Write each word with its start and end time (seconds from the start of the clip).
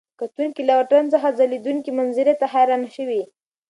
کتونکي 0.21 0.61
له 0.67 0.73
واټن 0.77 1.03
څخه 1.13 1.35
ځلېدونکي 1.37 1.91
منظرې 1.97 2.33
ته 2.39 2.45
حیران 2.53 2.83
شوي. 2.95 3.21